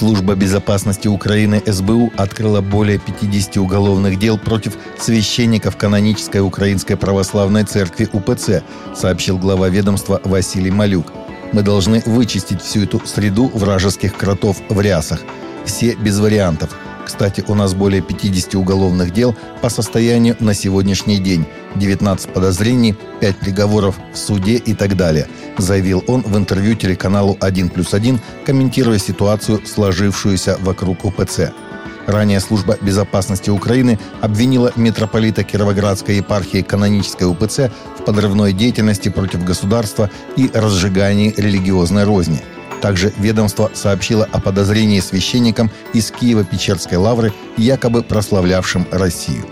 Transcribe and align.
Служба 0.00 0.34
безопасности 0.34 1.08
Украины 1.08 1.62
СБУ 1.66 2.10
открыла 2.16 2.62
более 2.62 2.98
50 2.98 3.58
уголовных 3.58 4.18
дел 4.18 4.38
против 4.38 4.78
священников 4.98 5.76
канонической 5.76 6.40
Украинской 6.40 6.94
Православной 6.94 7.64
Церкви 7.64 8.08
УПЦ, 8.10 8.62
сообщил 8.96 9.36
глава 9.36 9.68
ведомства 9.68 10.18
Василий 10.24 10.70
Малюк. 10.70 11.12
Мы 11.52 11.60
должны 11.60 12.02
вычистить 12.06 12.62
всю 12.62 12.84
эту 12.84 13.06
среду 13.06 13.50
вражеских 13.52 14.16
кротов 14.16 14.62
в 14.70 14.80
рясах. 14.80 15.20
Все 15.66 15.94
без 15.96 16.18
вариантов– 16.18 16.70
кстати, 17.10 17.42
у 17.48 17.56
нас 17.56 17.74
более 17.74 18.02
50 18.02 18.54
уголовных 18.54 19.12
дел 19.12 19.34
по 19.60 19.68
состоянию 19.68 20.36
на 20.38 20.54
сегодняшний 20.54 21.18
день, 21.18 21.44
19 21.74 22.32
подозрений, 22.32 22.94
5 23.18 23.36
приговоров 23.36 23.96
в 24.12 24.16
суде 24.16 24.54
и 24.58 24.74
так 24.74 24.96
далее, 24.96 25.26
заявил 25.58 26.04
он 26.06 26.22
в 26.22 26.36
интервью 26.36 26.76
телеканалу 26.76 27.36
«1 27.40 27.70
плюс 27.70 27.94
1», 27.94 28.20
комментируя 28.46 28.98
ситуацию, 28.98 29.60
сложившуюся 29.66 30.56
вокруг 30.60 31.04
УПЦ. 31.04 31.50
Ранее 32.06 32.38
служба 32.38 32.78
безопасности 32.80 33.50
Украины 33.50 33.98
обвинила 34.20 34.72
митрополита 34.76 35.42
Кировоградской 35.42 36.18
епархии 36.18 36.62
канонической 36.62 37.26
УПЦ 37.26 37.72
в 37.98 38.04
подрывной 38.04 38.52
деятельности 38.52 39.08
против 39.08 39.44
государства 39.44 40.10
и 40.36 40.48
разжигании 40.54 41.34
религиозной 41.36 42.04
розни– 42.04 42.40
также 42.80 43.12
ведомство 43.18 43.70
сообщило 43.74 44.28
о 44.30 44.40
подозрении 44.40 45.00
священникам 45.00 45.70
из 45.92 46.10
Киева-Печерской 46.10 46.96
лавры, 46.96 47.32
якобы 47.56 48.02
прославлявшим 48.02 48.86
Россию. 48.90 49.44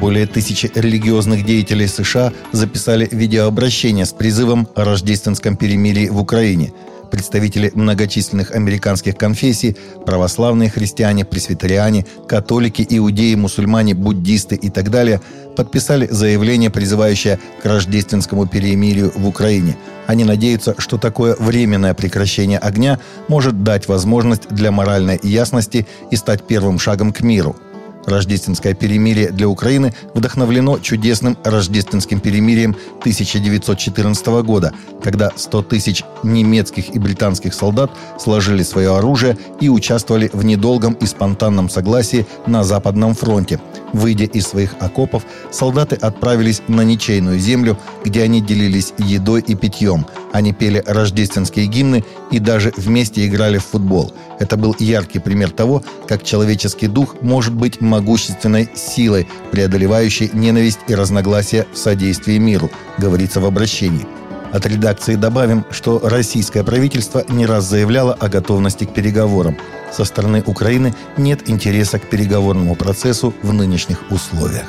Более 0.00 0.26
тысячи 0.26 0.70
религиозных 0.74 1.44
деятелей 1.44 1.86
США 1.86 2.32
записали 2.50 3.08
видеообращение 3.10 4.06
с 4.06 4.12
призывом 4.12 4.66
о 4.74 4.84
рождественском 4.84 5.56
перемирии 5.56 6.08
в 6.08 6.18
Украине– 6.18 6.72
представители 7.12 7.70
многочисленных 7.74 8.52
американских 8.52 9.16
конфессий, 9.18 9.76
православные 10.06 10.70
христиане, 10.70 11.26
пресвитериане, 11.26 12.06
католики, 12.26 12.84
иудеи, 12.88 13.34
мусульмане, 13.34 13.94
буддисты 13.94 14.56
и 14.56 14.70
так 14.70 14.90
далее, 14.90 15.20
подписали 15.54 16.08
заявление, 16.10 16.70
призывающее 16.70 17.38
к 17.62 17.66
рождественскому 17.66 18.46
перемирию 18.46 19.12
в 19.14 19.28
Украине. 19.28 19.76
Они 20.06 20.24
надеются, 20.24 20.74
что 20.78 20.98
такое 20.98 21.36
временное 21.38 21.94
прекращение 21.94 22.58
огня 22.58 22.98
может 23.28 23.62
дать 23.62 23.88
возможность 23.88 24.48
для 24.48 24.70
моральной 24.70 25.18
ясности 25.22 25.86
и 26.10 26.16
стать 26.16 26.42
первым 26.46 26.78
шагом 26.78 27.12
к 27.12 27.20
миру– 27.20 27.56
Рождественское 28.06 28.74
перемирие 28.74 29.30
для 29.30 29.48
Украины 29.48 29.94
вдохновлено 30.14 30.78
чудесным 30.78 31.36
рождественским 31.44 32.20
перемирием 32.20 32.76
1914 33.00 34.26
года, 34.44 34.72
когда 35.02 35.32
100 35.34 35.62
тысяч 35.62 36.02
немецких 36.22 36.94
и 36.94 36.98
британских 36.98 37.54
солдат 37.54 37.90
сложили 38.18 38.62
свое 38.62 38.96
оружие 38.96 39.36
и 39.60 39.68
участвовали 39.68 40.30
в 40.32 40.44
недолгом 40.44 40.94
и 40.94 41.06
спонтанном 41.06 41.68
согласии 41.68 42.26
на 42.46 42.64
Западном 42.64 43.14
фронте. 43.14 43.60
Выйдя 43.92 44.24
из 44.24 44.46
своих 44.46 44.74
окопов, 44.80 45.24
солдаты 45.50 45.96
отправились 45.96 46.62
на 46.66 46.82
ничейную 46.82 47.38
землю, 47.38 47.78
где 48.04 48.22
они 48.22 48.40
делились 48.40 48.94
едой 48.98 49.42
и 49.42 49.54
питьем. 49.54 50.06
Они 50.32 50.52
пели 50.52 50.82
рождественские 50.86 51.66
гимны 51.66 52.04
и 52.30 52.38
даже 52.38 52.72
вместе 52.76 53.26
играли 53.26 53.58
в 53.58 53.64
футбол. 53.64 54.12
Это 54.40 54.56
был 54.56 54.74
яркий 54.78 55.18
пример 55.18 55.50
того, 55.50 55.82
как 56.08 56.24
человеческий 56.24 56.88
дух 56.88 57.16
может 57.20 57.52
быть 57.52 57.80
могущественной 57.80 58.68
силой, 58.74 59.28
преодолевающей 59.50 60.30
ненависть 60.32 60.80
и 60.88 60.94
разногласия 60.94 61.66
в 61.72 61.76
содействии 61.76 62.38
миру, 62.38 62.70
говорится 62.98 63.40
в 63.40 63.46
обращении. 63.46 64.06
От 64.52 64.66
редакции 64.66 65.14
добавим, 65.14 65.64
что 65.70 66.00
российское 66.02 66.62
правительство 66.64 67.24
не 67.28 67.46
раз 67.46 67.64
заявляло 67.64 68.12
о 68.12 68.28
готовности 68.28 68.84
к 68.84 68.92
переговорам. 68.92 69.56
Со 69.92 70.04
стороны 70.04 70.42
Украины 70.46 70.94
нет 71.16 71.48
интереса 71.48 71.98
к 71.98 72.08
переговорному 72.08 72.74
процессу 72.74 73.34
в 73.42 73.52
нынешних 73.52 74.10
условиях. 74.10 74.66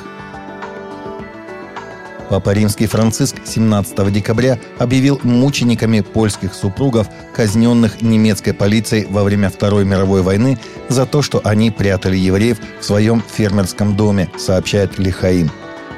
Папа 2.30 2.50
Римский 2.50 2.86
Франциск 2.86 3.36
17 3.44 4.12
декабря 4.12 4.58
объявил 4.78 5.20
мучениками 5.22 6.00
польских 6.00 6.54
супругов, 6.54 7.06
казненных 7.34 8.00
немецкой 8.00 8.52
полицией 8.52 9.06
во 9.08 9.24
время 9.24 9.50
Второй 9.50 9.84
мировой 9.84 10.22
войны, 10.22 10.58
за 10.88 11.04
то, 11.04 11.20
что 11.20 11.40
они 11.44 11.70
прятали 11.70 12.16
евреев 12.16 12.58
в 12.80 12.84
своем 12.84 13.22
фермерском 13.26 13.96
доме, 13.96 14.30
сообщает 14.38 14.98
Лихаим. 14.98 15.50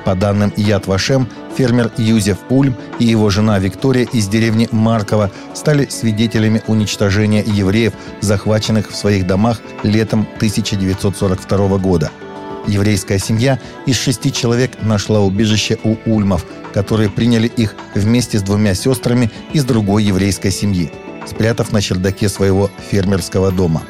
По 0.05 0.15
данным 0.15 0.53
Яд 0.57 0.87
Вашем, 0.87 1.29
фермер 1.57 1.91
Юзеф 1.97 2.39
Ульм 2.49 2.77
и 2.99 3.05
его 3.05 3.31
жена 3.31 3.59
Виктория 3.59 4.07
из 4.13 4.29
деревни 4.29 4.69
Маркова 4.71 5.31
стали 5.55 5.87
свидетелями 5.87 6.63
уничтожения 6.67 7.43
евреев, 7.45 7.93
захваченных 8.21 8.91
в 8.91 8.97
своих 8.97 9.27
домах 9.27 9.61
летом 9.83 10.29
1942 10.39 11.79
года– 11.79 12.11
Еврейская 12.67 13.19
семья 13.19 13.61
из 13.87 13.97
шести 13.97 14.33
человек 14.33 14.73
нашла 14.83 15.21
убежище 15.21 15.79
у 15.85 15.97
ульмов, 16.05 16.45
которые 16.75 17.09
приняли 17.09 17.47
их 17.47 17.77
вместе 17.95 18.39
с 18.39 18.43
двумя 18.43 18.75
сестрами 18.75 19.31
из 19.53 19.65
другой 19.65 20.05
еврейской 20.05 20.51
семьи, 20.51 20.93
спрятав 21.27 21.73
на 21.73 21.81
чердаке 21.81 22.29
своего 22.29 22.71
фермерского 22.91 23.53
дома. 23.53 23.83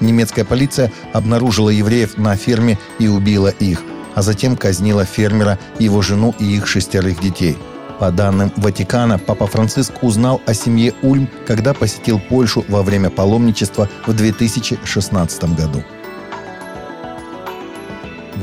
Немецкая 0.00 0.44
полиция 0.44 0.92
обнаружила 1.12 1.70
евреев 1.70 2.18
на 2.18 2.36
ферме 2.36 2.78
и 2.98 3.06
убила 3.06 3.48
их, 3.48 3.82
а 4.14 4.22
затем 4.22 4.56
казнила 4.56 5.04
фермера, 5.04 5.58
его 5.78 6.02
жену 6.02 6.34
и 6.38 6.44
их 6.44 6.66
шестерых 6.66 7.20
детей. 7.20 7.56
По 8.00 8.10
данным 8.10 8.52
Ватикана, 8.56 9.20
Папа 9.20 9.46
Франциск 9.46 10.02
узнал 10.02 10.42
о 10.46 10.54
семье 10.54 10.92
Ульм, 11.02 11.28
когда 11.46 11.72
посетил 11.72 12.18
Польшу 12.18 12.64
во 12.66 12.82
время 12.82 13.08
паломничества 13.08 13.88
в 14.06 14.12
2016 14.12 15.44
году. 15.54 15.84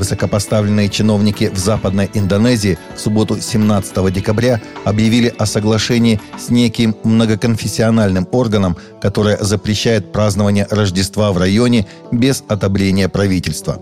Высокопоставленные 0.02 0.88
чиновники 0.88 1.48
в 1.48 1.58
Западной 1.58 2.10
Индонезии 2.12 2.76
в 2.96 2.98
субботу 2.98 3.40
17 3.40 4.12
декабря 4.12 4.60
объявили 4.84 5.32
о 5.38 5.46
соглашении 5.46 6.20
с 6.36 6.50
неким 6.50 6.96
многоконфессиональным 7.04 8.26
органом, 8.32 8.76
которое 9.00 9.36
запрещает 9.38 10.10
празднование 10.10 10.66
Рождества 10.68 11.30
в 11.30 11.38
районе 11.38 11.86
без 12.10 12.42
отобрения 12.48 13.08
правительства. 13.08 13.80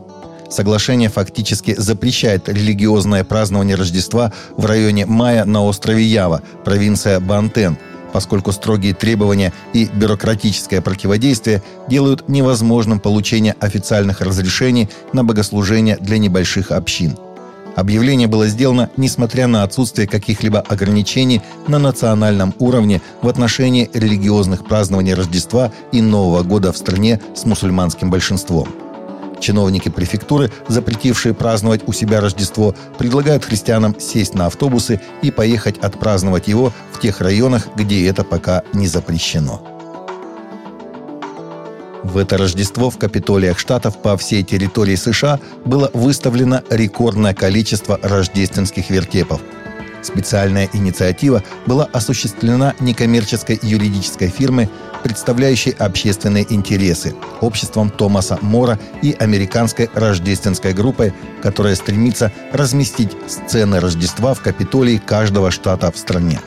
Соглашение 0.51 1.09
фактически 1.09 1.75
запрещает 1.75 2.51
религиозное 2.51 3.25
празднование 3.25 3.77
Рождества 3.77 4.31
в 4.59 4.67
районе 4.67 5.07
Майя 5.07 5.47
на 5.47 5.65
острове 5.65 6.05
Ява, 6.05 6.43
провинция 6.65 7.19
Бантен– 7.19 7.79
поскольку 8.13 8.53
строгие 8.53 8.95
требования 8.95 9.53
и 9.73 9.87
бюрократическое 9.93 10.81
противодействие 10.81 11.63
делают 11.89 12.29
невозможным 12.29 13.01
получение 13.01 13.57
официальных 13.61 14.21
разрешений 14.21 14.89
на 15.13 15.25
богослужение 15.25 15.97
для 16.01 16.19
небольших 16.19 16.71
общин. 16.71 17.17
Объявление 17.77 18.27
было 18.27 18.49
сделано 18.49 18.91
несмотря 18.97 19.47
на 19.47 19.63
отсутствие 19.63 20.09
каких-либо 20.09 20.61
ограничений 20.61 21.41
на 21.69 21.79
национальном 21.79 22.55
уровне 22.59 23.01
в 23.23 23.29
отношении 23.29 23.89
религиозных 23.95 24.67
празднований 24.67 25.15
Рождества 25.15 25.73
и 25.93 26.03
Нового 26.03 26.43
года 26.43 26.73
в 26.73 26.77
стране 26.77 27.21
с 27.35 27.45
мусульманским 27.45 28.11
большинством– 28.11 28.69
Чиновники 29.41 29.89
префектуры, 29.89 30.51
запретившие 30.69 31.35
праздновать 31.35 31.83
у 31.87 31.93
себя 31.93 32.21
Рождество, 32.21 32.75
предлагают 32.99 33.45
христианам 33.45 33.99
сесть 33.99 34.35
на 34.35 34.47
автобусы 34.47 35.01
и 35.23 35.31
поехать 35.31 35.79
отпраздновать 35.79 36.49
его 36.49 36.73
в 36.93 37.01
тех 37.01 37.21
районах, 37.21 37.69
где 37.75 38.07
это 38.07 38.23
пока 38.23 38.63
не 38.73 38.87
запрещено. 38.87 39.63
В 42.03 42.17
это 42.17 42.39
Рождество 42.39 42.91
в 42.91 42.99
Капитолиях 42.99 43.59
Штатов 43.59 44.01
по 44.01 44.17
всей 44.17 44.43
территории 44.43 44.97
США 44.97 45.39
было 45.65 45.91
выставлено 45.93 46.63
рекордное 46.71 47.35
количество 47.35 47.99
рождественских 48.03 48.91
вертепов– 48.91 49.41
Специальная 50.03 50.69
инициатива 50.73 51.43
была 51.67 51.85
осуществлена 51.93 52.75
некоммерческой 52.81 53.59
юридической 53.63 54.29
фирмой, 54.29 54.69
представляющей 55.03 55.71
общественные 55.73 56.47
интересы, 56.53 57.15
обществом 57.41 57.91
Томаса 57.91 58.39
Мора 58.43 58.79
и 59.03 59.17
американской 59.19 59.89
рождественской 59.95 60.73
группой, 60.73 61.13
которая 61.43 61.75
стремится 61.75 62.33
разместить 62.53 63.17
сцены 63.29 63.81
Рождества 63.81 64.35
в 64.35 64.41
Капитолии 64.41 64.99
каждого 64.99 65.51
штата 65.51 65.91
в 65.91 65.97
стране. 65.97 66.41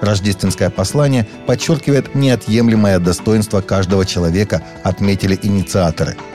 Рождественское 0.00 0.70
послание 0.70 1.26
подчеркивает 1.46 2.14
неотъемлемое 2.14 2.98
достоинство 2.98 3.60
каждого 3.60 4.04
человека, 4.04 4.62
отметили 4.84 5.38
инициаторы– 5.42 6.16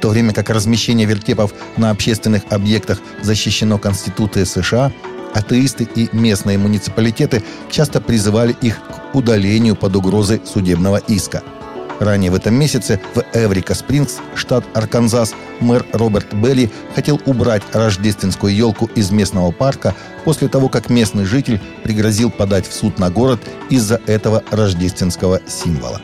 в 0.00 0.02
то 0.02 0.08
время 0.08 0.32
как 0.32 0.48
размещение 0.48 1.06
вертепов 1.06 1.52
на 1.76 1.90
общественных 1.90 2.44
объектах 2.48 3.02
защищено 3.20 3.76
Конституцией 3.76 4.46
США, 4.46 4.92
Атеисты 5.34 5.86
и 5.94 6.08
местные 6.12 6.56
муниципалитеты 6.56 7.42
часто 7.70 8.00
призывали 8.00 8.56
их 8.62 8.80
к 8.80 8.99
удалению 9.12 9.76
под 9.76 9.96
угрозой 9.96 10.40
судебного 10.44 10.96
иска. 10.96 11.42
Ранее 12.00 12.30
в 12.30 12.34
этом 12.34 12.54
месяце 12.54 12.98
в 13.14 13.22
Эврика 13.34 13.74
Спрингс, 13.74 14.18
штат 14.34 14.64
Арканзас, 14.74 15.34
мэр 15.60 15.84
Роберт 15.92 16.32
Белли 16.32 16.70
хотел 16.94 17.20
убрать 17.26 17.62
рождественскую 17.72 18.54
елку 18.54 18.86
из 18.94 19.10
местного 19.10 19.50
парка 19.50 19.94
после 20.24 20.48
того, 20.48 20.70
как 20.70 20.88
местный 20.88 21.26
житель 21.26 21.60
пригрозил 21.82 22.30
подать 22.30 22.66
в 22.66 22.72
суд 22.72 22.98
на 22.98 23.10
город 23.10 23.40
из-за 23.68 24.00
этого 24.06 24.42
рождественского 24.50 25.40
символа. 25.46 26.00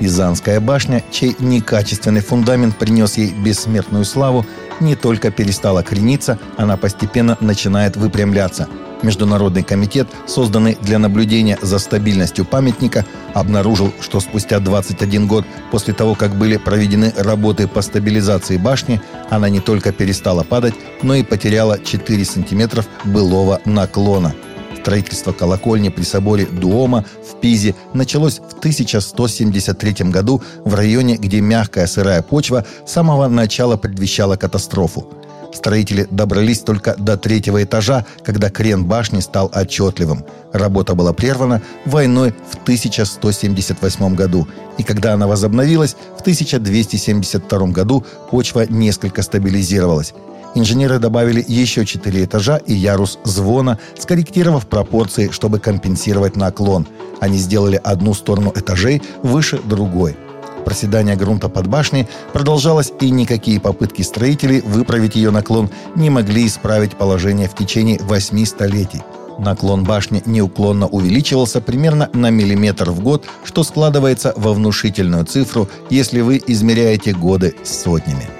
Пизанская 0.00 0.60
башня, 0.60 1.04
чей 1.10 1.36
некачественный 1.40 2.22
фундамент 2.22 2.78
принес 2.78 3.18
ей 3.18 3.32
бессмертную 3.32 4.06
славу, 4.06 4.46
не 4.80 4.96
только 4.96 5.30
перестала 5.30 5.82
крениться, 5.82 6.38
она 6.56 6.76
постепенно 6.76 7.36
начинает 7.40 7.96
выпрямляться. 7.96 8.68
Международный 9.02 9.62
комитет, 9.62 10.08
созданный 10.26 10.76
для 10.82 10.98
наблюдения 10.98 11.58
за 11.62 11.78
стабильностью 11.78 12.44
памятника, 12.44 13.06
обнаружил, 13.32 13.92
что 14.00 14.20
спустя 14.20 14.60
21 14.60 15.26
год 15.26 15.46
после 15.70 15.94
того, 15.94 16.14
как 16.14 16.36
были 16.36 16.58
проведены 16.58 17.12
работы 17.16 17.66
по 17.66 17.80
стабилизации 17.80 18.58
башни, 18.58 19.00
она 19.30 19.48
не 19.48 19.60
только 19.60 19.92
перестала 19.92 20.42
падать, 20.42 20.74
но 21.02 21.14
и 21.14 21.22
потеряла 21.22 21.78
4 21.78 22.24
сантиметров 22.24 22.86
былого 23.04 23.60
наклона– 23.64 24.34
Строительство 24.80 25.32
колокольни 25.32 25.90
при 25.90 26.04
соборе 26.04 26.46
Дуома 26.46 27.04
в 27.22 27.38
Пизе 27.38 27.74
началось 27.92 28.38
в 28.38 28.58
1173 28.58 30.10
году 30.10 30.42
в 30.64 30.74
районе, 30.74 31.16
где 31.16 31.42
мягкая 31.42 31.86
сырая 31.86 32.22
почва 32.22 32.64
с 32.86 32.92
самого 32.92 33.28
начала 33.28 33.76
предвещала 33.76 34.36
катастрофу. 34.36 35.06
Строители 35.52 36.06
добрались 36.10 36.60
только 36.60 36.94
до 36.96 37.16
третьего 37.16 37.62
этажа, 37.62 38.06
когда 38.24 38.50
крен 38.50 38.84
башни 38.84 39.20
стал 39.20 39.50
отчетливым. 39.52 40.24
Работа 40.52 40.94
была 40.94 41.12
прервана 41.12 41.60
войной 41.84 42.34
в 42.50 42.62
1178 42.62 44.14
году, 44.14 44.46
и 44.78 44.82
когда 44.82 45.14
она 45.14 45.26
возобновилась, 45.26 45.96
в 46.16 46.20
1272 46.20 47.66
году 47.68 48.04
почва 48.30 48.66
несколько 48.68 49.22
стабилизировалась. 49.22 50.14
Инженеры 50.54 50.98
добавили 50.98 51.44
еще 51.46 51.86
четыре 51.86 52.24
этажа 52.24 52.56
и 52.56 52.74
ярус 52.74 53.18
звона, 53.24 53.78
скорректировав 53.98 54.66
пропорции, 54.66 55.30
чтобы 55.30 55.60
компенсировать 55.60 56.34
наклон. 56.36 56.88
Они 57.20 57.38
сделали 57.38 57.80
одну 57.82 58.14
сторону 58.14 58.52
этажей 58.54 59.00
выше 59.22 59.60
другой. 59.64 60.16
Проседание 60.64 61.16
грунта 61.16 61.48
под 61.48 61.66
башней 61.66 62.08
продолжалось, 62.32 62.92
и 63.00 63.10
никакие 63.10 63.60
попытки 63.60 64.02
строителей 64.02 64.60
выправить 64.60 65.16
ее 65.16 65.30
наклон 65.30 65.70
не 65.96 66.10
могли 66.10 66.46
исправить 66.46 66.96
положение 66.96 67.48
в 67.48 67.54
течение 67.54 67.98
восьми 68.02 68.44
столетий. 68.44 69.02
Наклон 69.38 69.84
башни 69.84 70.22
неуклонно 70.26 70.86
увеличивался 70.86 71.60
примерно 71.60 72.10
на 72.12 72.30
миллиметр 72.30 72.90
в 72.90 73.00
год, 73.00 73.26
что 73.44 73.62
складывается 73.62 74.34
во 74.36 74.52
внушительную 74.52 75.24
цифру, 75.24 75.68
если 75.88 76.20
вы 76.20 76.42
измеряете 76.46 77.14
годы 77.14 77.54
сотнями. 77.64 78.39